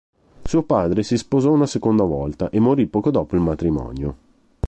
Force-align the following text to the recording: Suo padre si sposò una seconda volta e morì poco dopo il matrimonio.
Suo 0.41 0.63
padre 0.63 1.03
si 1.03 1.15
sposò 1.15 1.51
una 1.51 1.67
seconda 1.67 2.03
volta 2.03 2.49
e 2.49 2.59
morì 2.59 2.87
poco 2.87 3.11
dopo 3.11 3.35
il 3.35 3.41
matrimonio. 3.41 4.17